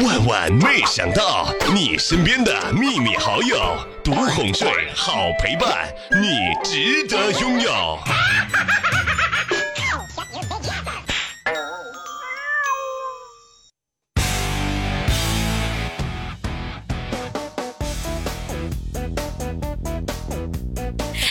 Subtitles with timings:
[0.00, 7.98] 万万没想到，你身边的秘密好友，独哄睡，好陪伴，你值得拥有。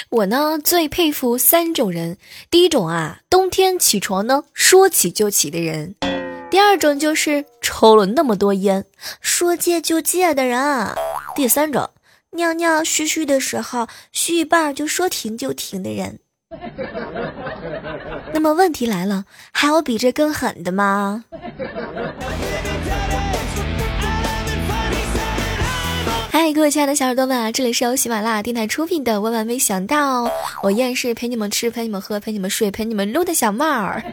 [0.09, 2.17] 我呢最佩服三种人，
[2.51, 5.95] 第一种啊，冬天起床呢说起就起的人；
[6.51, 8.83] 第二种就是抽了那么多烟，
[9.21, 10.93] 说戒就戒的人；
[11.33, 11.89] 第三种，
[12.31, 16.19] 尿尿嘘嘘的时候嘘一半就说停就停的人。
[18.33, 19.23] 那么问题来了，
[19.53, 21.23] 还有比这更狠的吗？
[26.53, 30.25] 各位亲爱的小耳朵们啊，这里是由喜马拉雅电台出品的《万万没想到》，
[30.61, 34.03] 我依然是陪你们吃、陪你们喝、陪你们睡、陪你们撸的小妹儿。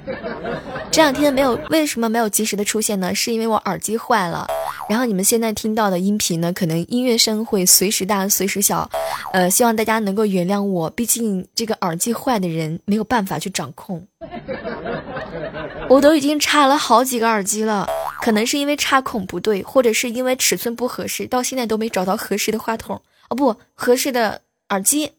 [0.92, 3.12] 这两天没有，为什么没有及时的出现呢？
[3.12, 4.46] 是因为我耳机坏了，
[4.88, 8.88] 然后你们现在听到的音频呢，可能音乐声会随时大、随时小，
[9.32, 14.06] 呃，希望大家能够原谅我，毕竟这个耳机坏的人没有办法去掌控。
[15.88, 17.88] 我都已经插了好几个耳机了。
[18.20, 25.12] 可能是因为插孔不对，或者是因为尺寸不合适，到现在都没找到合适的话筒哦，不合适的耳机。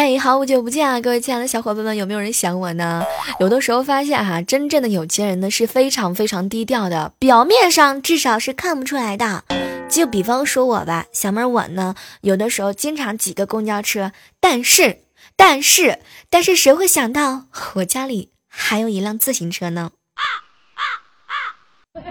[0.00, 3.04] 嘿，好久不见啊，各位亲爱的小伙伴们，有没有人想我呢？
[3.40, 9.42] 有的时候发现哈，真正的有钱人呢是非常非常低调的，表面上至少是看不出来的。
[9.88, 15.00] 就比方说我吧，小妹儿我呢，有的时候经常挤个公交车，但是，
[15.34, 15.98] 但是，
[16.30, 19.90] 但是谁会想到我家里还有一辆自行车呢？
[20.14, 22.06] 啊，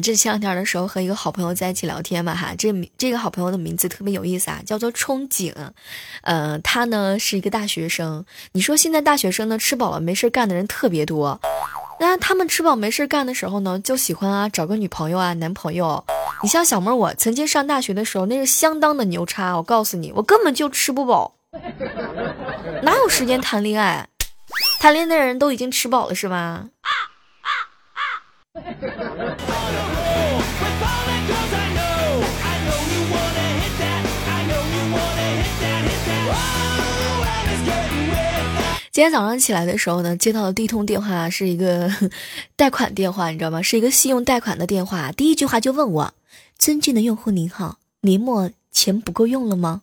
[0.00, 5.52] 这前两天的时候和一个好朋友在一起聊天嘛，哈，这这个好朋友的名字特别有意思啊，叫做憧憬，
[6.22, 8.24] 呃，他呢是一个大学生。
[8.52, 11.40] 你说现在大学生呢吃饱了没事干的人特别多，
[12.00, 16.04] 那他们吃饱没事干的时候呢，就喜欢啊找个女朋友啊男朋友。
[16.42, 19.56] 你像小妹，我曾经上大学的时候，那是相当的牛叉。
[19.56, 21.34] 我告诉你，我根本就吃不饱，
[22.82, 24.08] 哪有时间谈恋爱？
[24.80, 26.66] 谈恋爱的人都已经吃饱了是吧？
[38.90, 41.88] 今天早上起来的时候呢，接到的第一通电话是一个
[42.56, 43.62] 贷款电话，你知道吗？
[43.62, 45.12] 是一个信用贷款的电话。
[45.12, 46.14] 第一句话就问我
[46.58, 49.82] ：“尊敬的用户您好，年末钱不够用了吗？”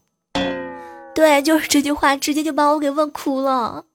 [1.16, 3.86] 对，就是这句话，直接就把我给问哭了。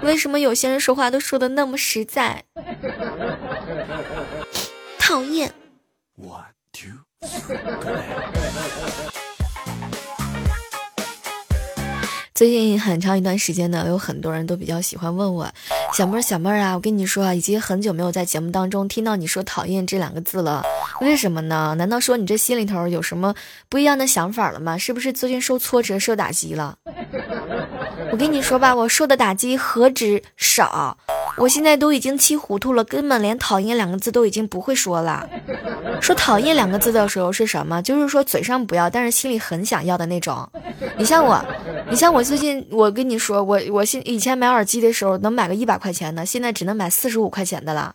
[0.00, 2.44] 为什么有些人说话都说的那么实在？
[4.98, 5.52] 讨厌。
[12.34, 15.48] 最近很长一段时间呢，有很多人都比较喜欢问我，
[15.92, 20.64] 小妹儿小妹儿啊，我跟你说啊，已经很久没有在节目当中听到你说讨厌这两个字了，
[21.00, 21.74] 为什么呢？
[21.76, 23.34] 难道说你这心里头有什么
[23.68, 24.78] 不一样的想法了吗？
[24.78, 26.76] 是不是最近受挫折、受打击了？
[28.12, 30.96] 我跟你说吧，我受的打击何止少。
[31.36, 35.28] 我现在都已经气糊涂了，根本连讨厌两个字都已经不会说了。
[36.00, 37.82] 说讨厌两个字的时候是什么？
[37.82, 40.48] 就是说嘴上不要，但是心里很想要的那种。
[40.96, 41.44] 你像我，
[41.90, 47.94] 你像我最近，我跟你说，我我现以前买耳机的时候能买个一百块钱的，现在只能买四十五块钱的了。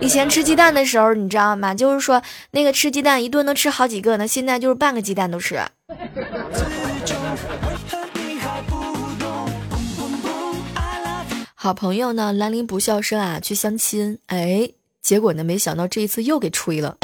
[0.00, 1.74] 以前吃鸡蛋的时候，你知道吗？
[1.74, 5.60] 就是说那个吃鸡蛋一顿能吃好几个呢，现在就是半个鸡蛋都吃。
[11.62, 14.70] 好朋友呢，兰陵不笑生啊，去相亲，哎，
[15.02, 16.96] 结果呢，没想到这一次又给吹了。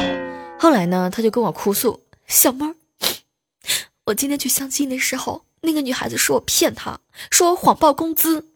[0.58, 2.74] 后来呢，他就跟我哭诉：“小妹儿，
[4.06, 6.98] 我今天去相亲的时候，那个女孩子说我骗她，
[7.30, 8.46] 说我谎报工资。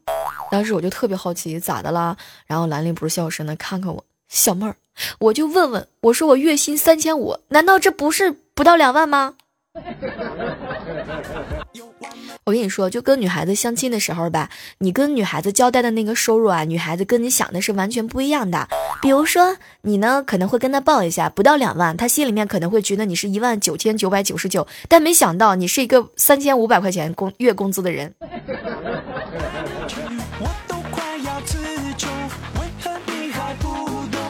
[0.51, 2.17] 当时我就特别好奇，咋的啦？
[2.47, 4.77] 然后兰陵不是笑声呢看看我，小妹儿，
[5.19, 9.35] 我就问问，我说我月薪三千五，难道这不是不到两万吗？”
[12.45, 18.67] 我跟你说，就跟女孩子相亲的时候吧，你跟女孩子交代的那个收入啊，女孩子跟你想的是完全不一样的。
[19.01, 28.15] 比如说，你呢可能会跟她报一下不到两万，她心里面可能会觉得你是一万九千九百九十九，但没想到你是一个三千五百块钱工月工资的人。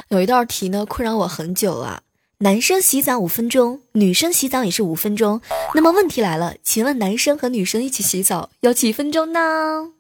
[0.09, 2.01] 有一道题呢困扰我很久了，
[2.43, 5.43] 男生洗澡五分钟，女生洗澡也是五分钟。
[5.75, 9.91] 那么问题来了，请问男生和女生一起洗澡要几分钟呢？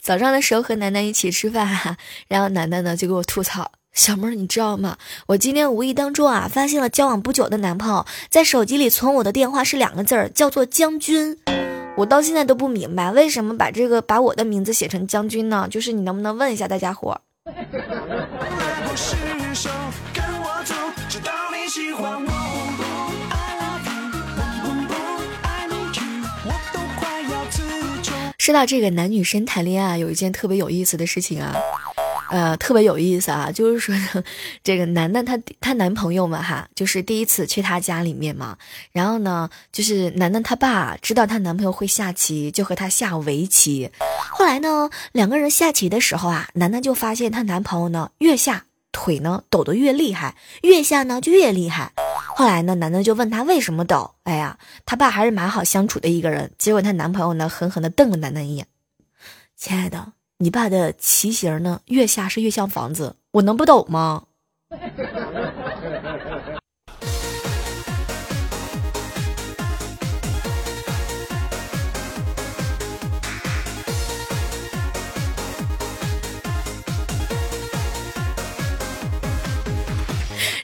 [0.00, 1.96] 早上的时候和楠楠一起吃饭，
[2.28, 4.96] 然后楠楠呢就给我吐槽：“小妹儿，你知道吗？
[5.26, 11.36] 我今天无意当中啊，发现了交往不久的男朋友在手机里存我的电话是两个字儿，叫做将军。
[11.94, 15.68] 我到现在都不明白，为什么把这个把我的名字写成将军呢？
[15.70, 17.20] 就是你能不能问一下大家伙？”
[28.38, 31.54] 说到这个男女生谈恋爱，有一件特别有意思的事情啊，
[32.32, 33.94] 呃，特别有意思啊，就是说，
[34.64, 38.56] 这个楠楠她她男朋友嘛哈，就是第一次去她家里面嘛，
[38.90, 43.90] 然后呢，就是楠楠她爸知道她男朋友会下棋，就和她下围棋。
[44.30, 51.92] 后来呢，两个人下棋的时候啊，楠楠就发现她男朋友呢越下腿呢抖得越厉害，越下呢就越厉害。
[52.34, 54.14] 后来呢，楠楠就问他为什么抖？
[54.22, 56.50] 哎呀，他爸还是蛮好相处的一个人。
[56.56, 58.66] 结果她男朋友呢，狠狠地瞪了楠楠一眼
[59.54, 60.12] ：“亲爱的，
[60.42, 64.24] 你爸的棋形呢，越下是越像房子，我能不懂吗？”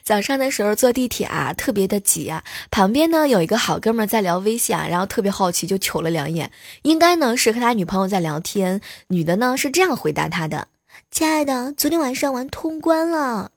[0.09, 2.43] 早上的时候坐地铁啊，特别的挤啊。
[2.71, 6.51] 旁边呢有一个好哥们在聊微信啊，然后特别好奇就瞅了两眼，
[6.81, 8.81] 应该呢是和他女朋友在聊天。
[9.09, 10.69] 女的呢是这样回答他的
[11.11, 13.51] ：“亲爱的，昨天晚上玩通关了。”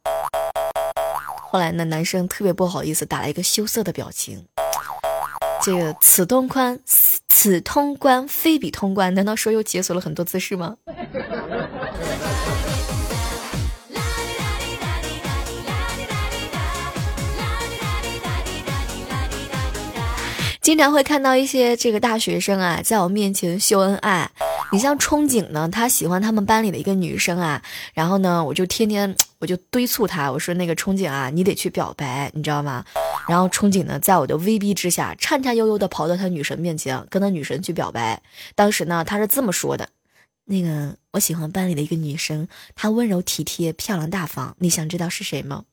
[1.41, 4.45] 后来呢，男生特别不好意思，打了一个羞涩的表情。
[5.63, 10.77] 这个此通关，此通关非彼通关，难道说又解锁了很多姿势吗？
[20.73, 24.31] 经常会看到一些这个大学生啊，在我面前秀恩爱。
[24.73, 32.83] 你像憧憬呢，他喜欢他们班里的一个女生啊，然后呢，我就天天我就催促他，我说那个憧憬啊，你得去表白，你知道吗？
[33.29, 38.23] 然后憧憬呢，在我的威逼之下，颤颤悠悠的跑到他女神面前，跟他女神去表白。
[38.55, 39.91] 当时呢，他是这么说的
[40.49, 44.57] ：“那个我喜欢班里的一个女生，她温柔体贴，漂亮大方。
[44.61, 45.65] 你想知道是谁吗？”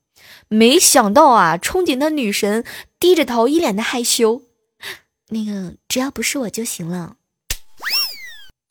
[0.49, 2.65] 没想到啊，憧憬的女神
[2.99, 4.41] 低着头，一脸的害羞。
[5.31, 7.15] 那个只要不是我就行了，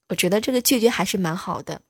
[0.09, 1.81] 我觉得这个拒绝还是蛮好的。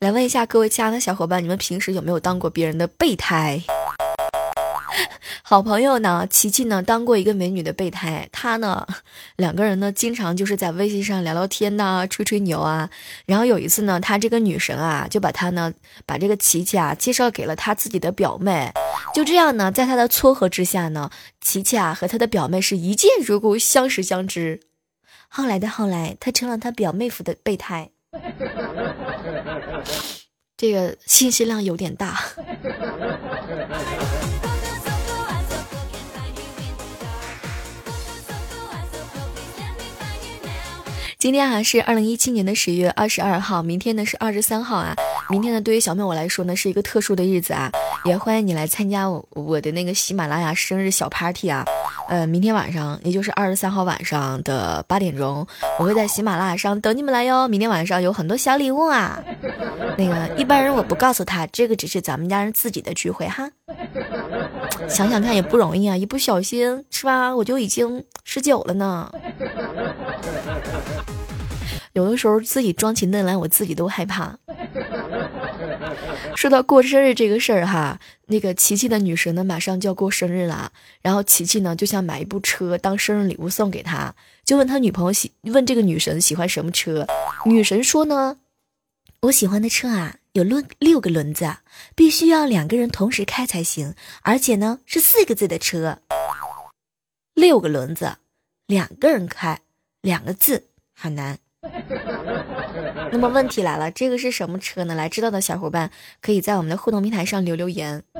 [0.00, 3.62] 来问一下各位亲爱的小伙伴，你们平时有没有当过别人的备胎？
[5.42, 8.28] 好朋友呢，琪琪呢，当过一个美女的备胎。
[8.32, 8.86] 她呢，
[9.36, 12.90] 两个人呢，经常就是在微信上聊聊天呐，吹吹牛啊。
[13.26, 15.72] 然后有一次呢，她这个女神啊，就把她呢，
[16.04, 18.72] 把这个琪琪啊，介绍给了她自己的表妹。
[19.14, 21.10] 就这样呢，在她的撮合之下呢，
[21.40, 24.60] 琪琪啊和她的表妹是一见如故，相识相知。
[25.28, 27.90] 后来的后来，她成了她表妹夫的备胎。
[30.56, 32.18] 这个信息量有点大。
[41.18, 44.94] 今天啊是二零一七年的十月二十二号，明天呢是二十三号啊。
[45.28, 47.72] 明天呢对于小妹我来说呢是一个特殊的日子啊，
[48.04, 51.64] 也欢迎你来参加我我的那个喜马拉雅生日小 party 啊。
[52.08, 55.44] 呃，明天晚上也就是二十三号晚上的八点钟，
[55.80, 57.48] 我会在喜马拉雅上等你们来哟。
[57.48, 59.20] 明天晚上有很多小礼物啊，
[59.98, 63.50] 那个一般人我不告诉他，这个只是咱们家人自己的聚会哈。
[64.88, 69.10] 想想看也不容易啊，一不小心是吧，我就已经十九了呢。
[71.98, 74.38] 有的时候自己装起嫩来，我自己都害怕。
[76.36, 80.70] 说到过生日这个事儿哈，那个琪琪的女神呢，马上就要过生日了。
[81.02, 84.14] 然后琪琪呢就想买一部车当生日礼物送给他，
[84.44, 87.04] 就问他女朋友喜问这个女神喜欢什么车。
[87.46, 88.38] 女神说呢，
[89.22, 91.56] 我喜欢的车啊有六六个轮子，
[91.96, 95.98] 必须要两个人同时开才行，而且呢是四个字的车。
[97.34, 98.18] 六个轮子，
[98.66, 99.62] 两个人开，
[100.00, 101.38] 两个字，好难。
[103.10, 104.94] 那么问题来了，这个是什么车呢？
[104.94, 105.90] 来知道的小伙伴
[106.20, 108.02] 可以在我们的互动平台上留留言。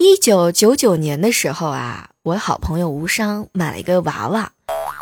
[0.00, 4.52] 一九九九年的时候啊，我好朋友无伤买了一个娃娃，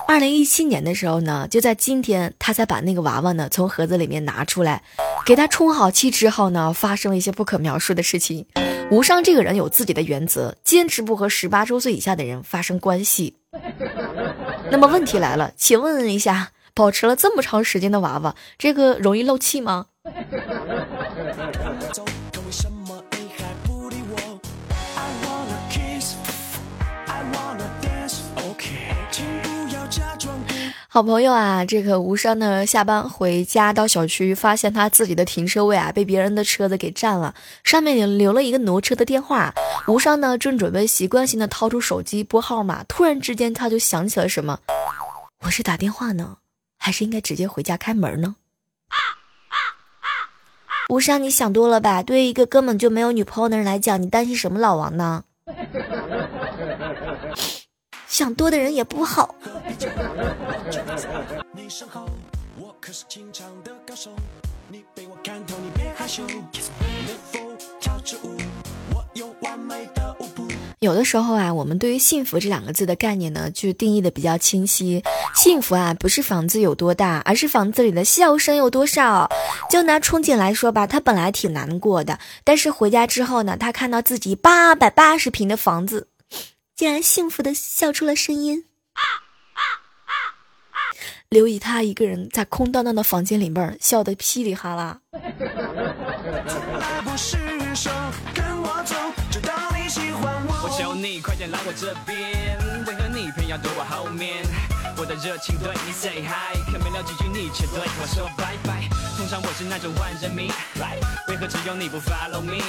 [0.08, 4.82] 二零一七年的时候呢，就在今天，他才把那个娃娃呢从盒子里面拿出来，
[5.24, 8.46] 给他充好气之后呢，发生了一些不可描述的事情。
[8.88, 13.34] 无伤这个人有自己的原则，坚持不和十八周岁以下的人发生关系。
[14.70, 19.86] 那么问题来了，请问一下，保持了这么长时间的娃娃，这个容易漏气吗？
[30.96, 37.34] 好朋友啊，这个吴山呢，下班回家到小区，发现他自己的停车位啊被别人的车子给占了，
[37.64, 39.52] 上面留了一个挪车的电话。
[39.88, 44.58] 吴山呢正准备习惯性的掏出手机拨号码，突然之间他就想起了什么，
[45.44, 46.38] 我是打电话呢，
[46.78, 48.36] 还是应该直接回家开门呢？
[50.88, 52.02] 吴山，你想多了吧？
[52.02, 55.24] 对于一个根本就没有女朋友的人来讲，你担心什么老王呢？
[58.08, 59.34] 想多的人也不好。
[70.78, 75.02] 有的时候啊，我们对于幸福这两个字的概念呢，就定义的比较清晰。
[75.34, 79.28] 幸福啊，不是房子有多大，而是房子里的笑声有多少。
[79.68, 86.06] 就拿憧憬来说吧，他本来挺难过的，但是回家之后呢，他看到自己八百八十平的房子，
[86.76, 88.66] 竟然幸福的笑出了声音。
[91.28, 95.00] 留意他一个人在空荡荡的房间里面笑得噼里哈啦。
[104.98, 109.05] 我的热情对你 say hi，可没聊几句你却对我说拜拜。
[109.16, 110.50] 通常我是那种万人迷，
[111.28, 112.62] 为何只有你不 follow me？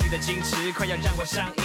[0.00, 1.64] 你的矜持快要让我上瘾。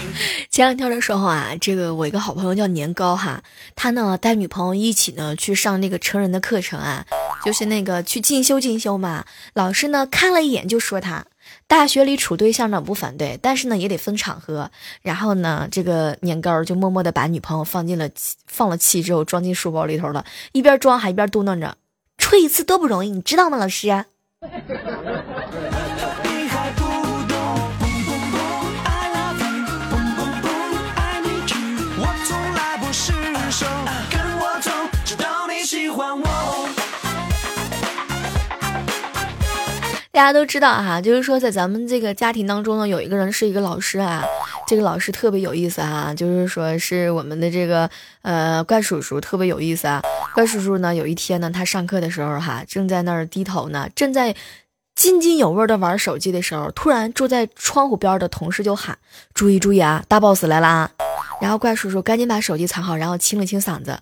[0.49, 3.43] 前两天的时候啊，这个我一个好朋友叫年糕哈，
[3.75, 7.05] 他呢带女朋友一起呢去上那个成人的课程啊，
[7.43, 9.25] 就是那个去进修进修嘛。
[9.53, 11.25] 老师呢看了一眼就说他。
[11.67, 14.71] 大学里处对象呢不反对，但是呢也得分场合。
[15.01, 18.09] 然后呢，这个年糕就默默的把女朋友放进了
[18.47, 21.75] 放了气之后装进书包里头了，一边装还一边嘟囔着
[22.17, 24.05] ：“吹一次多不容易，你知道吗，老师？”
[40.11, 44.23] 大家都知道哈，就是说在咱们这个家庭当中呢，有一个人是一个老师啊，
[44.69, 47.89] 这个老师特别有意思哈，就是说是我们的这个
[48.21, 49.99] 呃怪叔叔特别有意思啊。
[50.35, 54.35] 怪叔叔呢，有一天呢，他上课的时候哈，正在那儿低头呢，正在
[54.93, 58.99] 津津有味的玩手机的时候，突然住在窗户边的同事就喊
[59.33, 60.91] ：“注意注意啊，大 boss 来啦！”
[61.41, 64.01] 然后怪叔叔赶紧把手机藏好，然后清了清嗓子：“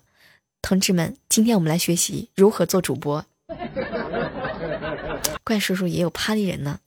[0.60, 3.24] 同志们，今天我们来学习如何做主播。
[5.42, 6.78] ”怪叔叔也有趴的人呢。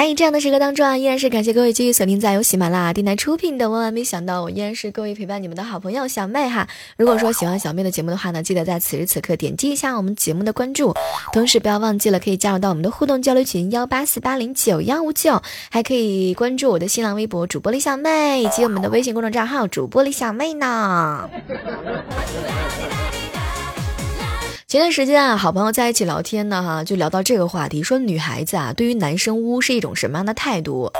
[0.00, 6.66] 在这样的时刻当中啊，依然是感谢各位继续锁定在由喜马拉雅电台出品的《万万没想到》，我依然是各位陪伴你们的好朋友小妹哈。
[6.96, 10.94] 如果说喜欢小妹的节目的话呢，记得在此时此刻点击一下我们节目的关注，
[11.34, 21.28] 同时不要忘记了可以加入到我们的互动交流群幺八四八零九幺五九，还可以关注我的新浪微博主播李小妹以及我们的微信公众账号主播李小妹呢。
[24.70, 30.92] 前段时间啊，好朋友在一起聊天呢，哈，就聊到这个话题，说女孩子啊，对于男生污是一种什么样的态度？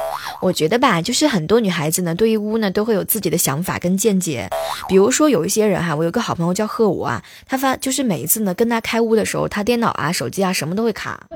[0.43, 4.51] 我觉得吧，就是很多女孩子呢，对于污呢，都会有自己的想法跟见解。
[4.89, 11.29] 比如说有一些人哈，我有个好朋友叫贺武啊，他发就是每一次呢跟他开污的时候，他电脑啊、手机啊什么都会卡。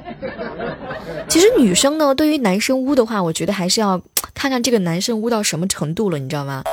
[1.29, 4.03] 其实女生呢，对于男生污的话，我觉得还是要
[4.35, 6.65] 看看这个男生污到什么程度了，你知道吗？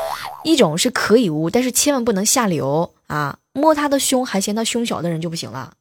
[0.43, 3.35] 一种是可以污，但是千万不能下流啊。
[3.53, 5.73] 摸他的胸还嫌他胸小的人就不行了，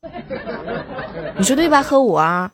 [1.39, 1.81] 你说对吧？
[1.81, 2.51] 和我，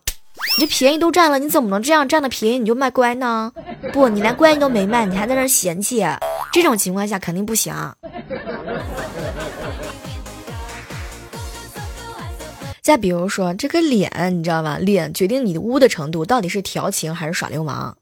[0.59, 3.51] 你这便宜都占了，你怎么能这样占了便宜你就卖乖呢？
[3.95, 6.05] 不，你连乖你都没卖，你还在那嫌弃，
[6.53, 7.75] 这种情况下肯定不行。
[12.83, 14.77] 再比如说这个脸，你知道吧？
[14.79, 17.97] 脸决定你的污的程度，到底是调情还是耍流氓？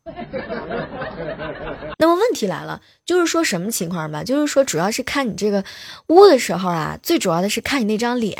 [2.04, 4.22] 那么问题来了，就是说什么情况吧？
[4.22, 5.64] 就是说主要是看你这个
[6.08, 8.36] 污的时候啊，最主要的是看你那张脸，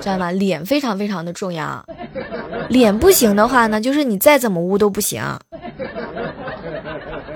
[0.00, 0.30] 知道吗？
[0.30, 1.84] 脸非常非常的重要，
[2.70, 5.22] 脸不行的话呢，就是你再怎么污都不行。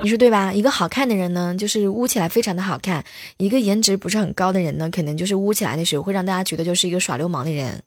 [0.02, 0.50] 你说对吧？
[0.50, 3.02] 一个好看的人呢，就是污起来非常的好看；
[3.36, 7.82] 一个颜值不是很高的人呢，可能就是污起来的时候会让大家觉得就是一个耍流氓的人，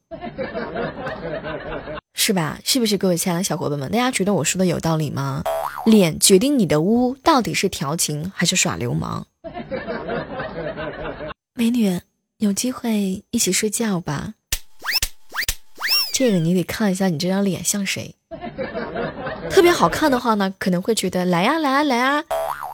[2.14, 2.60] 是吧？
[2.64, 3.90] 是不是各位亲爱的小伙伴们？
[3.92, 5.42] 大家觉得我说的有道理吗？
[5.86, 9.25] 脸决定你的污，到底是调情还是耍流氓？
[11.54, 12.01] 美女，
[12.38, 14.34] 有机会一起睡觉吧。
[16.13, 18.15] 这个你得看一下你这张脸像谁。
[19.50, 22.24] 特别好看的话呢，可能会觉得来呀来呀来呀，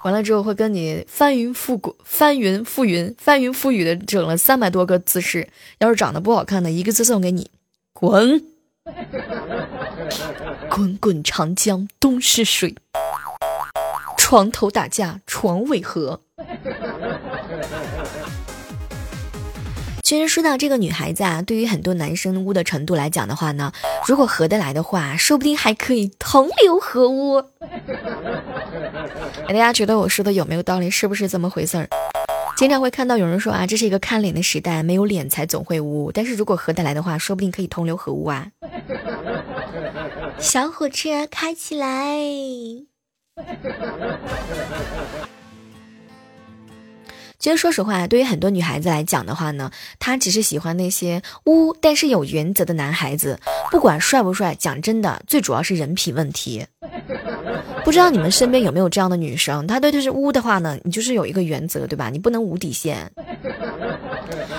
[0.04, 5.50] 完了之后会跟你翻云覆滚、翻云覆云、翻云覆雨的整了三百多个姿势。
[5.80, 7.52] 要是长得不好看的，一个字送给你：
[7.92, 8.46] 滚！
[10.72, 12.76] 滚滚长江东逝水，
[14.32, 16.22] 床头打架床尾和。
[20.02, 23.74] 其实说到这个女孩子啊，对于很多男生污的程度来讲的话呢，
[24.08, 27.44] 如果合得来的话，说不定还可以同流合污。
[29.50, 30.90] 大家觉得我说的有没有道理？
[30.90, 31.90] 是不是这么回事儿？
[32.56, 36.10] 经常会看到有人说啊，这是一个看脸的时代，没有脸才总会污。
[36.10, 38.48] 但是如果合得来的话，说不定可以同流合污啊。
[40.40, 42.16] 小火车开起来。
[47.40, 53.40] 其实说实话，对于很多女孩子来讲的话呢，她只是喜欢那些污但是有原则的男孩子，
[53.72, 54.54] 不管帅不帅。
[54.54, 56.64] 讲真的，最主要是人品问题。
[57.84, 59.66] 不知道你们身边有没有这样的女生？
[59.66, 62.12] 她对她是污的话呢，你就是有一个原则，对吧？
[62.12, 63.12] 你不能无底线。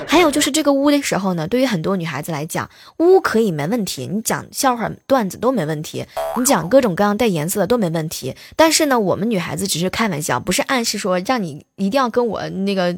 [0.06, 2.68] 还有就是这个污的时候呢，对于很多女孩子来讲，
[2.98, 6.04] 污可以没问题，你讲笑话段子都没问题，
[6.36, 8.34] 你讲各种各样带颜色的都没问题。
[8.56, 12.96] 但是呢，我们女孩子只是开玩笑，不是暗示说让你一定要跟我那个。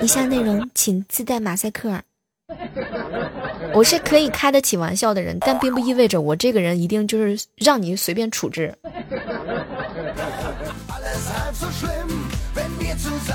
[0.00, 2.00] 以下内容请自带马赛克。
[3.72, 8.76] 我是可以开得起玩笑的人，但并不意味着我这个人一定就是让你随便处置。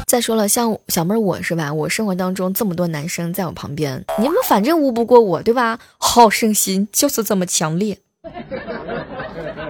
[0.08, 1.74] 再说了，像小妹儿我是吧？
[1.74, 5.80] 我生活当中这么多男生在我旁边，你们反正污不过我，对吧？
[5.98, 7.98] 好胜心就是这么强烈，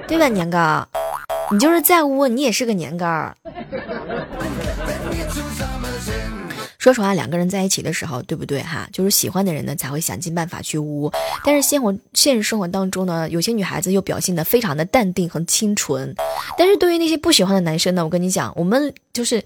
[0.07, 0.87] 对吧，年糕？
[1.51, 3.33] 你就是再污，你也是个年糕。
[6.79, 8.87] 说实话，两个人在一起的时候，对不对哈？
[8.93, 11.11] 就是喜欢的人呢，才会想尽办法去污。
[11.43, 16.15] 但是现活现实生活当中呢，有些女孩子又表现的非常的淡定和清纯。
[16.57, 19.43] 但是对于那些不喜欢的男生呢，我跟你讲，我们就是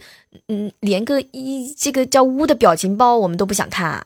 [0.48, 4.06] 嗯，连个一这个叫污的表情包，我们都不想看。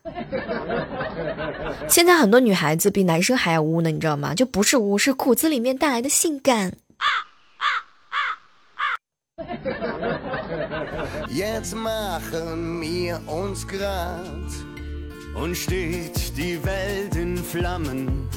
[1.89, 4.33] 现在很多女孩子比男生还要污呢，你知道吗？
[4.33, 6.71] 就不是污，是骨子里面带来的性感。
[11.29, 14.23] Jetzt machen wir uns grad
[15.35, 18.27] und steht die Welt in Flammen.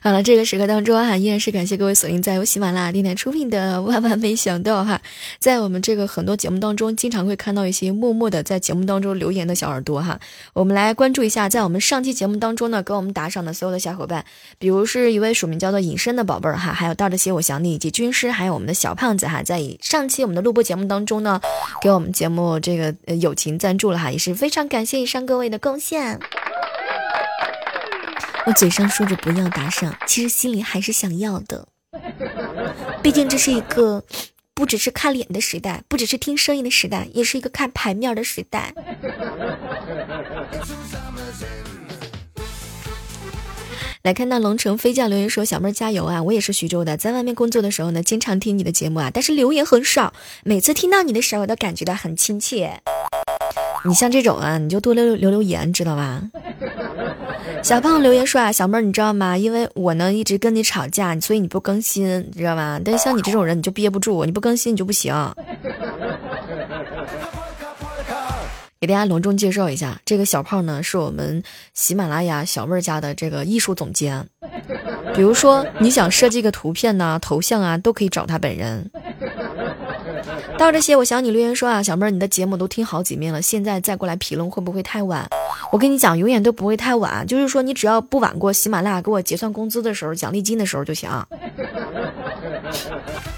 [0.00, 5.00] 好了，这个时刻当中哈，依然是感谢各位锁定在由喜马拉雅电台出品的《万万没想到》哈，
[5.40, 10.18] 在我们这个很多节目当中，经常会看到一些默默的在节目当中留言的小耳朵哈，
[10.52, 14.24] 我们来关注一下，在我们上期节目当中呢，给我们打赏的所有的小伙伴，
[14.58, 21.40] 比如是一位署名叫做隐身的宝贝儿哈，还有倒着写我想你以及军师，还有我们的小胖子哈，在上期我们的录播节目当中呢，
[21.82, 26.20] 给我们节目这个友情赞助了哈，也是非常感谢以上各位的贡献。
[28.48, 31.68] 我嘴上说着不要打赏，其实心里还是想要的。
[33.02, 34.02] 毕竟这是一个
[34.54, 38.72] 不只是看脸的时代，不只是听声音的时代，也是一个看牌面的时代。
[44.00, 46.22] 来看到龙城飞将留言说：“小妹儿加油啊！
[46.22, 50.14] 我也是徐州的，在外面工作的时候呢，经常听你的节目啊，但是留言很少。
[50.44, 52.80] 每次听到你的时候，我都感觉到很亲切。
[53.84, 56.22] 你像这种啊，你就多留留留言，知道吧？”
[57.62, 59.36] 小胖留言说啊，小妹儿你知道吗？
[59.36, 62.80] 因为我呢一直跟你吵架，所以你不更新，你知道吗？
[62.84, 65.14] 但像你这种人，你就憋不住，你不更新你就不行。
[68.80, 71.42] 给大家隆重介绍一下，这个小胖呢是我们
[71.74, 74.24] 喜马拉雅小妹儿家的这个艺术总监。
[75.14, 78.88] 比如说你想设计个图片呐、头像啊，都可以找他本人。
[80.58, 85.26] 到这些，我想你留言说啊，小妹儿你的节目都听好几遍了，现在再过来评论会不会太晚？
[85.70, 87.24] 我跟你讲，永远都不会太晚。
[87.26, 91.08] 就是说，你只要不晚过喜马拉雅给我结算工资的时候、奖励金的时候就行。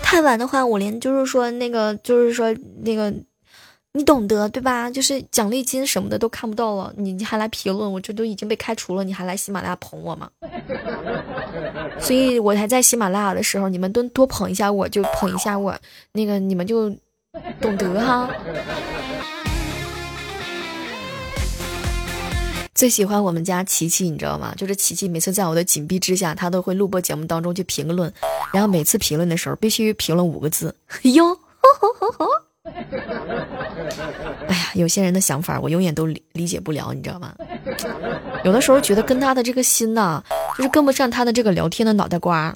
[0.02, 2.52] 太晚的话，我连就是说那个，就是说
[2.82, 3.12] 那个，
[3.92, 4.90] 你懂得对吧？
[4.90, 10.30] 就是奖励金什么的都看不到了，你你还来评论，我这都已经被开除了，你还来喜马拉雅捧我吗？
[12.00, 15.76] 所以我还在喜马拉雅的时候，你们都多捧一下我，就捧一下我，
[16.12, 16.90] 那个你们就
[17.60, 18.28] 懂得哈。
[22.74, 24.54] 最喜欢我们家琪琪，你知道吗？
[24.56, 28.12] 就是琪琪每次在我的紧逼之下，他都会录播节目当中去评论，
[28.52, 30.74] 然后每次评论的时候必须评论五个字
[31.14, 31.38] 哟。
[34.48, 37.34] 哎呀，有些人的想法我永远都理理解不了，你知道吗？
[38.44, 40.22] 有的时候觉得跟他的这个心呐，
[40.56, 42.54] 就是跟不上他的这个聊天的脑袋瓜。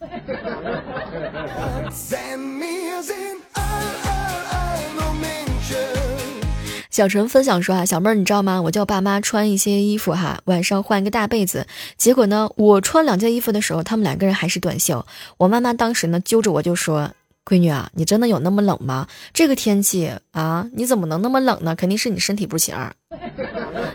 [6.94, 8.62] 小陈分享说啊，小妹儿你知道吗？
[8.62, 11.66] 我叫爸妈穿一些衣服哈，晚上换一个大被子。
[11.96, 15.04] 结果呢，我穿两件衣服的时候，他们两个人还是短袖。
[15.37, 17.11] 我妈妈当时呢揪着我就说
[17.44, 19.09] ：“闺女啊，你真的有那么冷吗？
[19.33, 21.74] 这个天气啊，你怎么能那么冷呢？
[21.74, 22.76] 肯定是你身体不行。”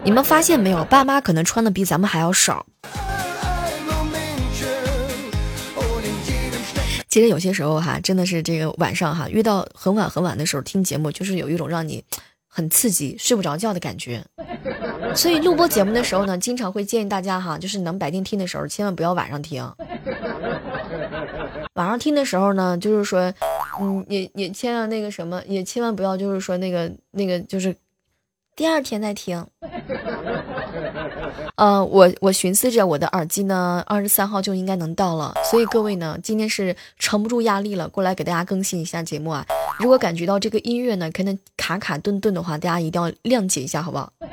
[0.03, 0.83] 你们发现没有？
[0.83, 2.65] 爸妈可能穿的比咱们还要少。
[7.07, 12.03] 其实有些时候哈，真的是这个晚上哈，遇到很晚很晚的时候听节目，就是有一种让你。
[12.59, 14.21] 很刺激，睡不着觉的感觉。
[15.15, 19.63] 所以录播节目的时候呢，经常会建议大家哈，就是能白天听的时候，千万不要晚上听。
[21.75, 23.33] 晚上听的时候呢，就是说，
[23.79, 27.73] 嗯，也也千万那个什么，也千万不要就是说那个那个就是
[28.57, 29.45] 第二天再听。
[31.59, 39.45] 呃，我我寻思着我的耳机呢，二十三号就应该能到了，所以各位呢，今天是撑不住压力了，过来给大家更新一下节目啊。
[39.77, 44.09] 如果感觉到这个音乐呢可能卡卡顿顿的话，大家一定要谅解一下，好不好？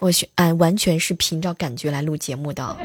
[0.00, 2.76] 我选俺完全是凭着感觉来录节目的，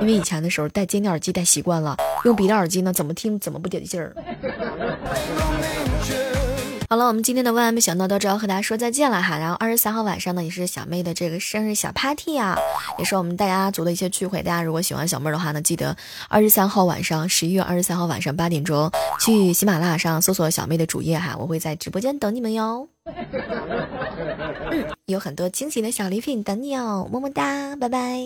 [0.00, 4.14] 因为以前的时候戴监听耳机戴习惯了，用别的耳机呢怎么听怎么不得劲儿。
[6.94, 9.36] 好了，我们今天的万万没想到到这要和大家说再见了哈。
[9.36, 12.56] 然后二十三号晚上呢，也是小妹的这个生日小 party 啊，
[13.00, 14.40] 也是我们大家族的一些聚会。
[14.44, 15.96] 大家如果喜欢小妹的话呢，记得
[16.28, 22.88] 二十三号晚上，十一月二十三号晚上八点钟去喜马拉雅上搜索小妹的主页哈，我会在直播间等你们哟。
[24.70, 28.20] 嗯，有很多惊喜的小礼品等你哦，么么哒，拜拜。